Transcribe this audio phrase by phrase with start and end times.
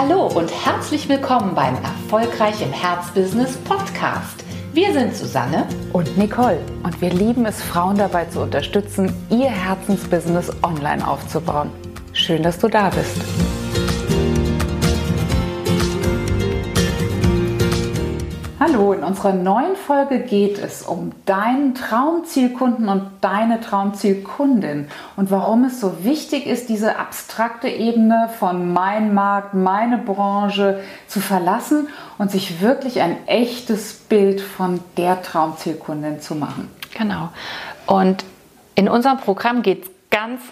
[0.00, 4.44] Hallo und herzlich willkommen beim Erfolgreich im Herzbusiness Podcast.
[4.72, 10.52] Wir sind Susanne und Nicole und wir lieben es, Frauen dabei zu unterstützen, ihr Herzensbusiness
[10.62, 11.72] online aufzubauen.
[12.12, 13.47] Schön, dass du da bist.
[18.70, 25.64] Hallo, in unserer neuen Folge geht es um deinen Traumzielkunden und deine Traumzielkundin und warum
[25.64, 31.88] es so wichtig ist, diese abstrakte Ebene von mein Markt, meine Branche zu verlassen
[32.18, 36.68] und sich wirklich ein echtes Bild von der Traumzielkundin zu machen.
[36.92, 37.30] Genau.
[37.86, 38.24] Und
[38.74, 40.42] in unserem Programm geht es ganz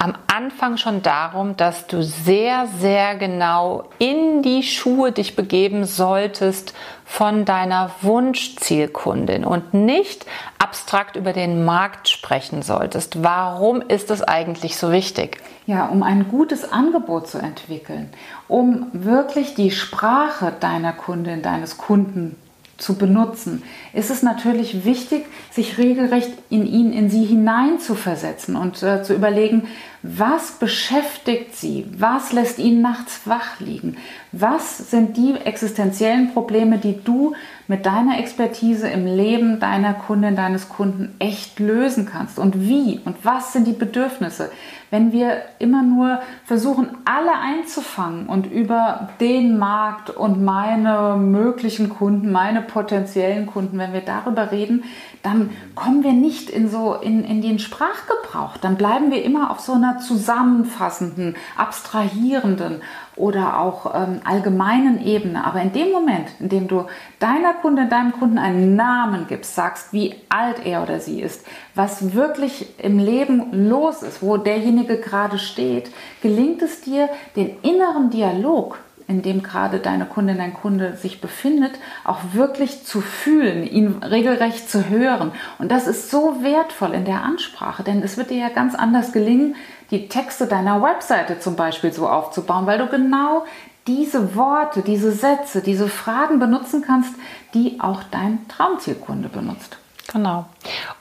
[0.00, 6.72] am Anfang schon darum, dass du sehr, sehr genau in die Schuhe dich begeben solltest
[7.04, 10.24] von deiner Wunschzielkundin und nicht
[10.58, 13.22] abstrakt über den Markt sprechen solltest.
[13.22, 15.42] Warum ist es eigentlich so wichtig?
[15.66, 18.08] Ja, um ein gutes Angebot zu entwickeln,
[18.48, 22.36] um wirklich die Sprache deiner Kundin, deines Kunden
[22.80, 29.02] zu benutzen, ist es natürlich wichtig, sich regelrecht in ihn, in sie hineinzuversetzen und äh,
[29.02, 29.68] zu überlegen,
[30.02, 33.96] was beschäftigt sie, was lässt ihn nachts wach liegen,
[34.32, 37.34] was sind die existenziellen Probleme, die du
[37.68, 43.16] mit deiner Expertise im Leben deiner Kundin, deines Kunden echt lösen kannst und wie und
[43.24, 44.50] was sind die Bedürfnisse.
[44.90, 52.32] Wenn wir immer nur versuchen, alle einzufangen und über den Markt und meine möglichen Kunden,
[52.32, 54.82] meine potenziellen Kunden, wenn wir darüber reden,
[55.22, 58.56] dann kommen wir nicht in so in, in den Sprachgebrauch.
[58.56, 62.82] Dann bleiben wir immer auf so einer zusammenfassenden, abstrahierenden
[63.16, 65.44] oder auch ähm, allgemeinen Ebene.
[65.44, 66.86] Aber in dem Moment, in dem du
[67.18, 72.14] deiner Kunde, deinem Kunden einen Namen gibst, sagst, wie alt er oder sie ist, was
[72.14, 75.90] wirklich im Leben los ist, wo derjenige gerade steht,
[76.22, 78.78] gelingt es dir, den inneren Dialog
[79.10, 81.72] in dem gerade deine Kundin, dein Kunde sich befindet,
[82.04, 85.32] auch wirklich zu fühlen, ihn regelrecht zu hören.
[85.58, 89.12] Und das ist so wertvoll in der Ansprache, denn es wird dir ja ganz anders
[89.12, 89.56] gelingen,
[89.90, 93.44] die Texte deiner Webseite zum Beispiel so aufzubauen, weil du genau
[93.88, 97.14] diese Worte, diese Sätze, diese Fragen benutzen kannst,
[97.52, 99.79] die auch dein Traumzielkunde benutzt.
[100.12, 100.46] Genau.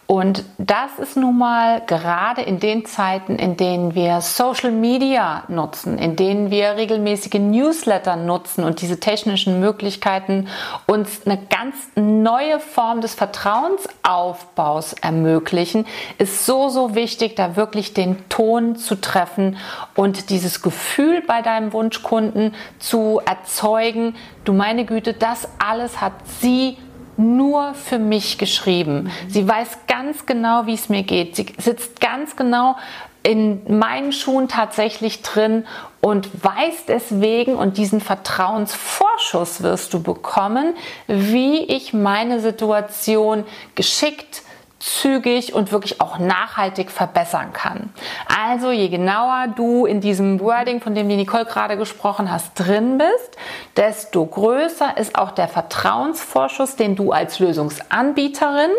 [0.05, 5.97] Und das ist nun mal gerade in den Zeiten, in denen wir Social Media nutzen,
[5.97, 10.47] in denen wir regelmäßige Newsletter nutzen und diese technischen Möglichkeiten
[10.85, 15.85] uns eine ganz neue Form des Vertrauensaufbaus ermöglichen,
[16.17, 19.57] ist so, so wichtig, da wirklich den Ton zu treffen
[19.95, 26.77] und dieses Gefühl bei deinem Wunschkunden zu erzeugen, du meine Güte, das alles hat sie
[27.19, 29.03] nur für mich geschrieben.
[29.03, 29.29] Mhm.
[29.29, 31.35] Sie weiß ganz genau, wie es mir geht.
[31.35, 32.75] Sie sitzt ganz genau
[33.21, 35.65] in meinen Schuhen tatsächlich drin
[35.99, 40.73] und weiß deswegen und diesen Vertrauensvorschuss wirst du bekommen,
[41.07, 43.43] wie ich meine Situation
[43.75, 44.43] geschickt
[44.79, 47.93] zügig und wirklich auch nachhaltig verbessern kann.
[48.27, 52.97] Also je genauer du in diesem Wording, von dem die Nicole gerade gesprochen hast, drin
[52.97, 53.37] bist,
[53.75, 58.71] desto größer ist auch der Vertrauensvorschuss, den du als Lösungsanbieterin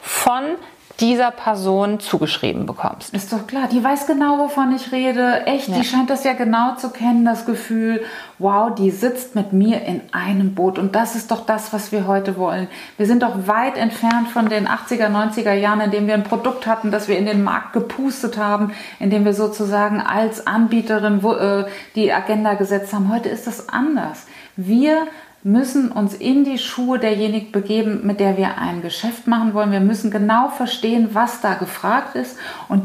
[0.00, 0.44] von
[1.00, 3.14] dieser Person zugeschrieben bekommst.
[3.14, 5.46] Ist doch klar, die weiß genau, wovon ich rede.
[5.46, 5.76] Echt, ja.
[5.76, 8.02] die scheint das ja genau zu kennen, das Gefühl,
[8.38, 10.76] wow, die sitzt mit mir in einem Boot.
[10.76, 12.66] Und das ist doch das, was wir heute wollen.
[12.96, 16.66] Wir sind doch weit entfernt von den 80er, 90er Jahren, in denen wir ein Produkt
[16.66, 21.64] hatten, das wir in den Markt gepustet haben, in dem wir sozusagen als Anbieterin äh,
[21.94, 23.12] die Agenda gesetzt haben.
[23.12, 24.26] Heute ist das anders.
[24.56, 25.06] Wir
[25.48, 29.72] müssen uns in die Schuhe derjenigen begeben, mit der wir ein Geschäft machen wollen.
[29.72, 32.36] Wir müssen genau verstehen, was da gefragt ist
[32.68, 32.82] und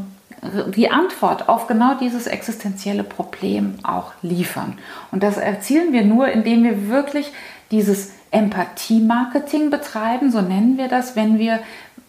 [0.76, 4.78] die Antwort auf genau dieses existenzielle Problem auch liefern.
[5.12, 7.32] Und das erzielen wir nur, indem wir wirklich
[7.72, 11.60] dieses Empathie-Marketing betreiben, so nennen wir das, wenn wir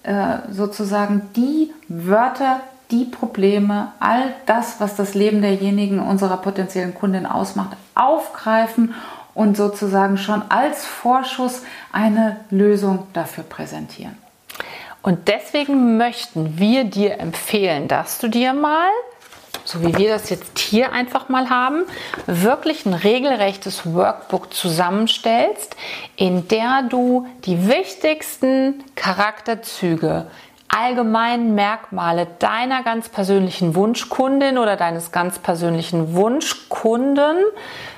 [0.03, 2.61] äh, sozusagen die Wörter,
[2.91, 8.95] die Probleme, all das, was das Leben derjenigen, unserer potenziellen Kundin ausmacht, aufgreifen
[9.35, 14.17] und sozusagen schon als Vorschuss eine Lösung dafür präsentieren.
[15.03, 18.89] Und deswegen möchten wir dir empfehlen, dass du dir mal,
[19.65, 21.83] so wie wir das jetzt hier einfach mal haben,
[22.27, 25.77] wirklich ein regelrechtes Workbook zusammenstellst,
[26.17, 30.27] in der du die wichtigsten Charakterzüge
[30.75, 37.37] allgemeinen Merkmale deiner ganz persönlichen Wunschkundin oder deines ganz persönlichen Wunschkunden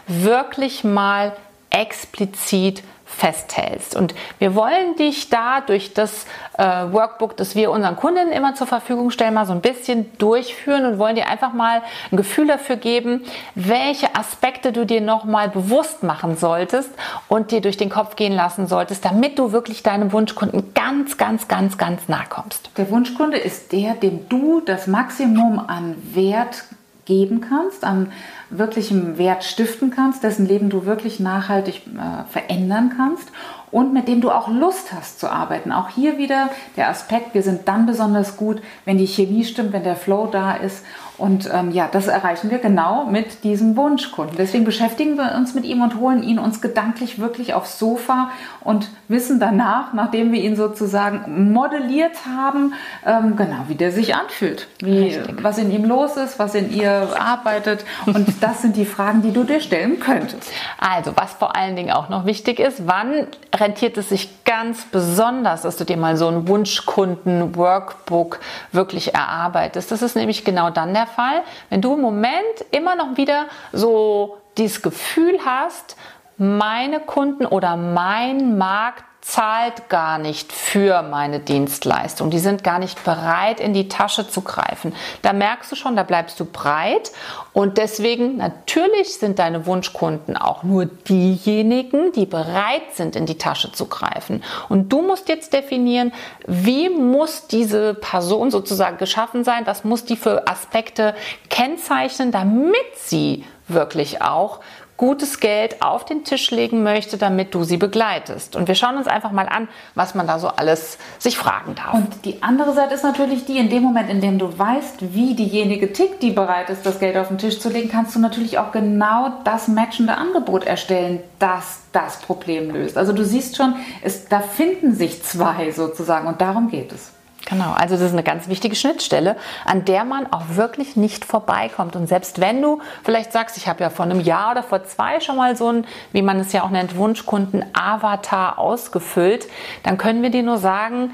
[0.06, 1.32] wirklich mal
[1.70, 3.94] explizit festhältst.
[3.94, 6.26] Und wir wollen dich da durch das
[6.58, 10.84] äh, Workbook, das wir unseren Kunden immer zur Verfügung stellen, mal so ein bisschen durchführen
[10.84, 13.24] und wollen dir einfach mal ein Gefühl dafür geben,
[13.54, 16.90] welche Aspekte du dir nochmal bewusst machen solltest
[17.28, 21.46] und dir durch den Kopf gehen lassen solltest, damit du wirklich deinem Wunschkunden ganz, ganz,
[21.46, 22.70] ganz, ganz nahe kommst.
[22.76, 26.64] Der Wunschkunde ist der, dem du das Maximum an Wert
[27.04, 28.12] geben kannst, an
[28.50, 33.31] wirklichem Wert stiften kannst, dessen Leben du wirklich nachhaltig äh, verändern kannst
[33.70, 35.72] und mit dem du auch Lust hast zu arbeiten.
[35.72, 39.84] Auch hier wieder der Aspekt, wir sind dann besonders gut, wenn die Chemie stimmt, wenn
[39.84, 40.84] der Flow da ist
[41.18, 44.36] und ähm, ja, das erreichen wir genau mit diesem Wunschkunden.
[44.36, 48.30] Deswegen beschäftigen wir uns mit ihm und holen ihn uns gedanklich wirklich aufs Sofa
[48.62, 52.74] und wissen danach, nachdem wir ihn sozusagen modelliert haben,
[53.06, 57.08] ähm, genau wie der sich anfühlt, wie, was in ihm los ist, was in ihr
[57.18, 57.84] arbeitet.
[58.04, 60.50] Und das sind die Fragen, die du dir stellen könntest.
[60.78, 63.26] Also, was vor allen Dingen auch noch wichtig ist, wann
[63.60, 68.40] rentiert es sich ganz besonders, dass du dir mal so ein Wunschkunden-Workbook
[68.72, 69.90] wirklich erarbeitest?
[69.90, 74.38] Das ist nämlich genau dann der Fall, wenn du im Moment immer noch wieder so
[74.56, 75.96] dieses Gefühl hast,
[76.38, 82.31] meine Kunden oder mein Markt zahlt gar nicht für meine Dienstleistung.
[82.31, 84.94] Die sind gar nicht bereit, in die Tasche zu greifen.
[85.23, 87.11] Da merkst du schon, da bleibst du breit.
[87.52, 93.73] Und deswegen, natürlich sind deine Wunschkunden auch nur diejenigen, die bereit sind, in die Tasche
[93.73, 94.44] zu greifen.
[94.69, 96.12] Und du musst jetzt definieren,
[96.46, 99.67] wie muss diese Person sozusagen geschaffen sein?
[99.67, 101.17] Was muss die für Aspekte
[101.50, 104.61] kennzeichnen, damit sie wirklich auch
[104.96, 108.56] gutes Geld auf den Tisch legen möchte, damit du sie begleitest.
[108.56, 111.94] Und wir schauen uns einfach mal an, was man da so alles sich fragen darf.
[111.94, 115.34] Und die andere Seite ist natürlich die, in dem Moment, in dem du weißt, wie
[115.34, 118.58] diejenige tickt, die bereit ist, das Geld auf den Tisch zu legen, kannst du natürlich
[118.58, 122.99] auch genau das matchende Angebot erstellen, das das Problem löst.
[122.99, 127.12] Also du siehst schon, es, da finden sich zwei sozusagen und darum geht es.
[127.48, 131.94] Genau, also das ist eine ganz wichtige Schnittstelle, an der man auch wirklich nicht vorbeikommt.
[131.94, 135.20] Und selbst wenn du vielleicht sagst, ich habe ja vor einem Jahr oder vor zwei
[135.20, 139.46] schon mal so ein, wie man es ja auch nennt, Wunschkunden-Avatar ausgefüllt,
[139.84, 141.12] dann können wir dir nur sagen,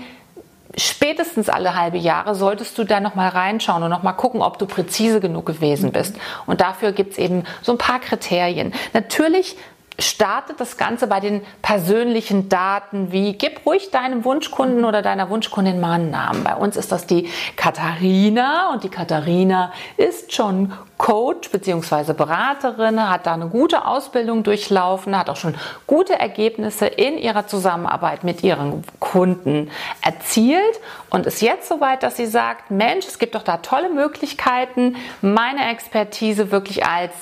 [0.75, 5.21] spätestens alle halbe Jahre solltest du da nochmal reinschauen und nochmal gucken, ob du präzise
[5.21, 6.17] genug gewesen bist.
[6.47, 8.73] Und dafür gibt es eben so ein paar Kriterien.
[8.95, 9.57] Natürlich
[9.99, 15.81] startet das Ganze bei den persönlichen Daten wie gib ruhig deinem Wunschkunden oder deiner Wunschkundin
[15.81, 16.45] mal einen Namen.
[16.45, 20.73] Bei uns ist das die Katharina und die Katharina ist schon
[21.03, 22.13] Coach bzw.
[22.13, 25.57] Beraterin, hat da eine gute Ausbildung durchlaufen, hat auch schon
[25.89, 30.81] gute Ergebnisse in ihrer Zusammenarbeit mit ihren Kunden erzielt
[31.11, 35.71] und ist jetzt soweit, dass sie sagt, Mensch, es gibt doch da tolle Möglichkeiten, meine
[35.73, 37.13] Expertise wirklich als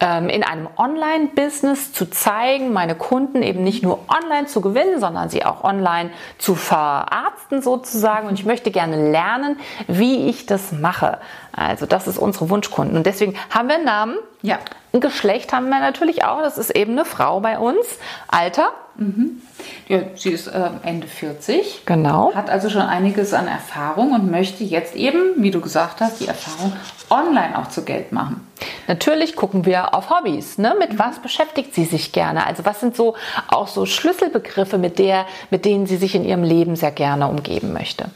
[0.00, 5.28] ähm, in einem Online-Business zu zeigen, meine Kunden eben nicht nur online zu gewinnen, sondern
[5.28, 8.28] sie auch online zu verarzten sozusagen.
[8.28, 11.18] Und ich möchte gerne lernen, wie ich das mache.
[11.52, 12.96] Also das ist unsere Wunschkunden.
[12.96, 14.16] Und deswegen haben wir einen Namen.
[14.42, 14.58] Ja.
[14.92, 16.40] Ein Geschlecht haben wir natürlich auch.
[16.40, 17.86] Das ist eben eine Frau bei uns.
[18.28, 18.70] Alter.
[18.96, 19.42] Mhm.
[19.88, 21.82] Ja, sie ist äh, Ende 40.
[21.84, 22.32] Genau.
[22.34, 26.28] Hat also schon einiges an Erfahrung und möchte jetzt eben, wie du gesagt hast, die
[26.28, 26.72] Erfahrung
[27.10, 28.46] online auch zu Geld machen.
[28.88, 30.58] Natürlich gucken wir auf Hobbys.
[30.58, 30.74] Ne?
[30.78, 32.46] Mit was beschäftigt sie sich gerne?
[32.46, 33.16] Also was sind so
[33.48, 37.72] auch so Schlüsselbegriffe, mit, der, mit denen sie sich in ihrem Leben sehr gerne umgeben
[37.72, 38.06] möchte?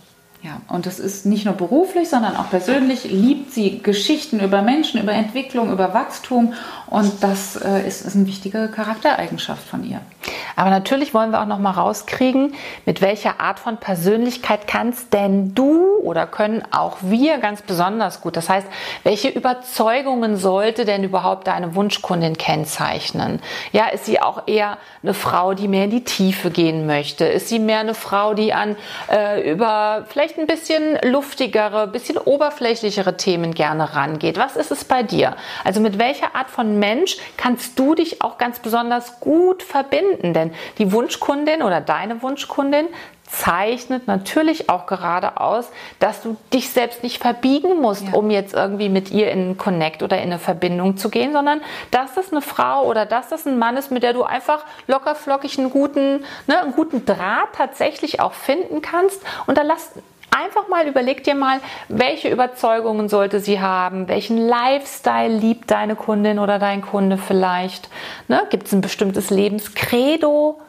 [0.43, 4.99] Ja, und es ist nicht nur beruflich, sondern auch persönlich liebt sie Geschichten über Menschen,
[4.99, 6.55] über Entwicklung, über Wachstum
[6.87, 10.01] und das äh, ist, ist eine wichtige Charaktereigenschaft von ihr.
[10.61, 15.55] Aber natürlich wollen wir auch noch mal rauskriegen, mit welcher Art von Persönlichkeit kannst denn
[15.55, 18.37] du oder können auch wir ganz besonders gut.
[18.37, 18.67] Das heißt,
[19.03, 23.41] welche Überzeugungen sollte denn überhaupt deine Wunschkundin kennzeichnen?
[23.73, 27.25] Ja, ist sie auch eher eine Frau, die mehr in die Tiefe gehen möchte?
[27.25, 28.77] Ist sie mehr eine Frau, die an
[29.11, 34.37] äh, über vielleicht ein bisschen luftigere, bisschen oberflächlichere Themen gerne rangeht.
[34.37, 35.37] Was ist es bei dir?
[35.65, 40.35] Also mit welcher Art von Mensch kannst du dich auch ganz besonders gut verbinden?
[40.35, 42.89] Denn die Wunschkundin oder deine Wunschkundin
[43.31, 48.15] zeichnet natürlich auch gerade aus, dass du dich selbst nicht verbiegen musst, ja.
[48.15, 52.15] um jetzt irgendwie mit ihr in Connect oder in eine Verbindung zu gehen, sondern dass
[52.15, 55.59] das eine Frau oder dass das ein Mann ist, mit der du einfach locker flockig
[55.59, 59.23] einen guten, ne, einen guten Draht tatsächlich auch finden kannst.
[59.47, 59.93] Und da lass
[60.31, 66.39] Einfach mal überleg dir mal, welche Überzeugungen sollte sie haben, welchen Lifestyle liebt deine Kundin
[66.39, 67.89] oder dein Kunde vielleicht.
[68.29, 68.47] Ne?
[68.51, 70.61] Gibt es ein bestimmtes Lebenskredo,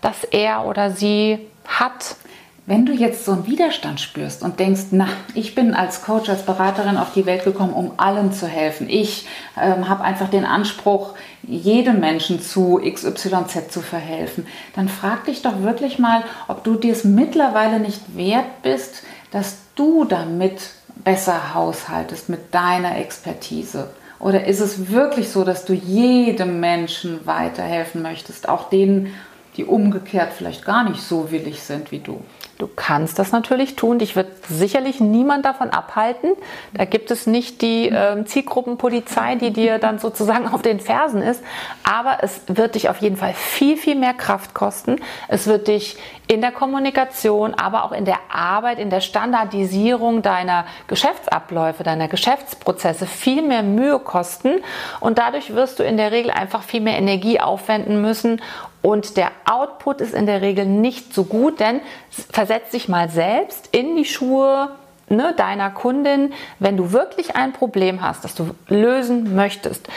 [0.00, 2.16] das er oder sie hat?
[2.64, 6.42] Wenn du jetzt so einen Widerstand spürst und denkst, na, ich bin als Coach, als
[6.42, 8.88] Beraterin auf die Welt gekommen, um allen zu helfen.
[8.88, 9.26] Ich
[9.60, 14.46] ähm, habe einfach den Anspruch, jedem Menschen zu XYZ zu verhelfen.
[14.76, 19.02] Dann frag dich doch wirklich mal, ob du dir es mittlerweile nicht wert bist,
[19.32, 20.60] dass du damit
[20.94, 23.90] besser haushaltest mit deiner Expertise.
[24.20, 29.12] Oder ist es wirklich so, dass du jedem Menschen weiterhelfen möchtest, auch denen,
[29.56, 32.22] die umgekehrt vielleicht gar nicht so willig sind wie du?
[32.62, 33.98] Du kannst das natürlich tun.
[33.98, 36.30] Dich wird sicherlich niemand davon abhalten.
[36.74, 41.42] Da gibt es nicht die äh, Zielgruppenpolizei, die dir dann sozusagen auf den Fersen ist.
[41.82, 45.00] Aber es wird dich auf jeden Fall viel, viel mehr Kraft kosten.
[45.26, 45.96] Es wird dich
[46.28, 53.06] in der Kommunikation, aber auch in der Arbeit, in der Standardisierung deiner Geschäftsabläufe, deiner Geschäftsprozesse
[53.06, 54.62] viel mehr Mühe kosten.
[55.00, 58.40] Und dadurch wirst du in der Regel einfach viel mehr Energie aufwenden müssen,
[58.82, 63.68] und der Output ist in der Regel nicht so gut, denn versetz dich mal selbst
[63.72, 64.70] in die Schuhe
[65.08, 69.88] ne, deiner Kundin, wenn du wirklich ein Problem hast, das du lösen möchtest,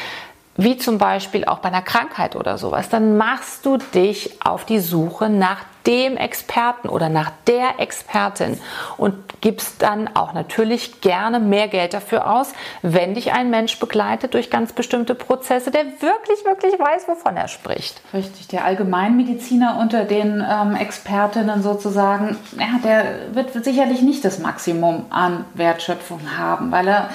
[0.57, 4.79] wie zum Beispiel auch bei einer Krankheit oder sowas, dann machst du dich auf die
[4.79, 8.59] Suche nach dem Experten oder nach der Expertin
[8.97, 14.33] und gibst dann auch natürlich gerne mehr Geld dafür aus, wenn dich ein Mensch begleitet
[14.33, 18.01] durch ganz bestimmte Prozesse, der wirklich, wirklich weiß, wovon er spricht.
[18.13, 25.05] Richtig, der Allgemeinmediziner unter den ähm, Expertinnen sozusagen, ja, der wird sicherlich nicht das Maximum
[25.11, 27.09] an Wertschöpfung haben, weil er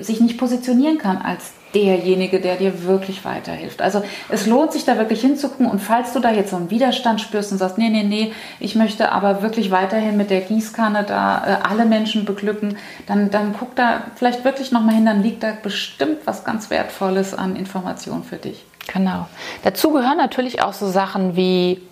[0.00, 3.82] sich nicht positionieren kann als derjenige, der dir wirklich weiterhilft.
[3.82, 7.20] Also es lohnt sich da wirklich hinzugucken und falls du da jetzt so einen Widerstand
[7.20, 11.44] spürst und sagst, nee, nee, nee, ich möchte aber wirklich weiterhin mit der Gießkanne da
[11.46, 15.52] äh, alle Menschen beglücken, dann, dann guck da vielleicht wirklich nochmal hin, dann liegt da
[15.62, 18.64] bestimmt was ganz Wertvolles an Informationen für dich.
[18.92, 19.26] Genau.
[19.64, 21.82] Dazu gehören natürlich auch so Sachen wie,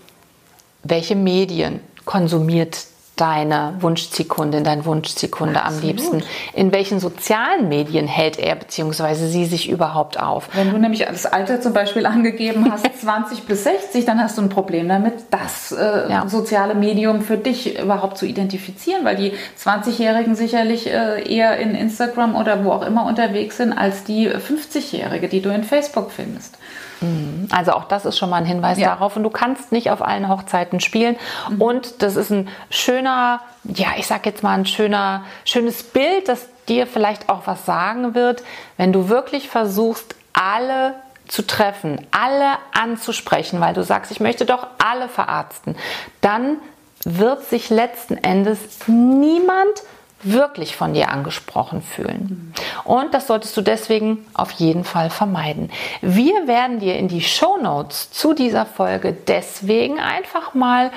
[0.83, 2.87] welche Medien konsumiert
[3.17, 6.23] deine Wunschzielkundin, dein Wunschzielkunde am liebsten?
[6.53, 9.15] In welchen sozialen Medien hält er bzw.
[9.27, 10.49] sie sich überhaupt auf?
[10.55, 14.43] Wenn du nämlich das Alter zum Beispiel angegeben hast, 20 bis 60, dann hast du
[14.43, 16.29] ein Problem damit, das äh, ja.
[16.29, 22.37] soziale Medium für dich überhaupt zu identifizieren, weil die 20-Jährigen sicherlich äh, eher in Instagram
[22.37, 26.59] oder wo auch immer unterwegs sind, als die 50-Jährige, die du in Facebook findest.
[27.01, 27.49] Mhm.
[27.51, 28.89] Also auch das ist schon mal ein Hinweis ja.
[28.91, 29.17] darauf.
[29.17, 31.17] Und du kannst nicht auf allen Hochzeiten spielen.
[31.51, 31.63] Mhm.
[31.63, 36.49] Und das ist ein schöner, ja, ich sag jetzt mal ein schöner, schönes Bild, das
[36.69, 38.43] dir vielleicht auch was sagen wird,
[38.77, 40.95] wenn du wirklich versuchst, alle
[41.29, 45.77] zu treffen, alle anzusprechen, weil du sagst, ich möchte doch alle verarzten,
[46.21, 46.59] dann
[47.05, 49.83] wird sich letzten Endes niemand
[50.25, 52.53] wirklich von dir angesprochen fühlen.
[52.85, 55.71] Und das solltest du deswegen auf jeden Fall vermeiden.
[56.01, 60.91] Wir werden dir in die Show Notes zu dieser Folge deswegen einfach mal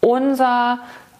[0.00, 0.78] unser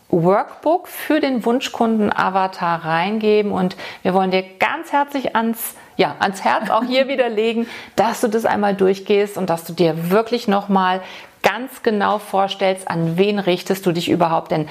[0.08, 6.70] Workbook für den Wunschkunden-Avatar reingeben und wir wollen dir ganz herzlich ans, ja, ans Herz
[6.70, 7.66] auch hier wieder legen,
[7.96, 11.02] dass du das einmal durchgehst und dass du dir wirklich nochmal
[11.42, 14.50] ganz genau vorstellst, an wen richtest du dich überhaupt.
[14.50, 14.68] Denn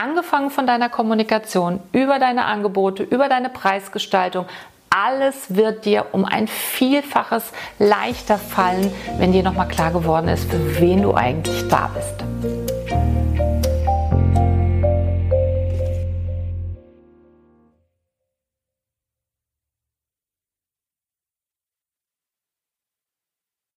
[0.00, 4.46] Angefangen von deiner Kommunikation, über deine Angebote, über deine Preisgestaltung,
[4.90, 10.80] alles wird dir um ein Vielfaches leichter fallen, wenn dir nochmal klar geworden ist, für
[10.80, 12.57] wen du eigentlich da bist.